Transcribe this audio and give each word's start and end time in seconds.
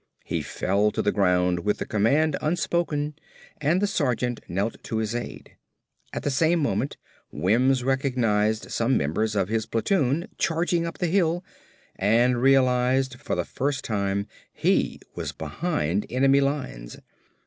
He 0.25 0.41
fell 0.41 0.89
to 0.93 1.03
the 1.03 1.11
ground 1.11 1.59
with 1.59 1.77
the 1.77 1.85
command 1.85 2.35
unspoken 2.41 3.13
and 3.57 3.79
the 3.83 3.85
sergeant 3.85 4.39
knelt 4.47 4.83
to 4.85 4.97
his 4.97 5.13
aid. 5.13 5.51
At 6.11 6.23
the 6.23 6.31
same 6.31 6.57
moment 6.57 6.97
Wims 7.31 7.83
recognized 7.83 8.71
some 8.71 8.97
members 8.97 9.35
of 9.35 9.47
his 9.47 9.67
platoon 9.67 10.27
charging 10.39 10.87
up 10.87 10.97
the 10.97 11.05
hill 11.05 11.45
and 11.97 12.41
realized 12.41 13.19
for 13.21 13.35
the 13.35 13.45
first 13.45 13.85
time 13.85 14.25
he 14.51 14.99
was 15.13 15.31
behind 15.33 16.07
enemy 16.09 16.41
lines. 16.41 16.97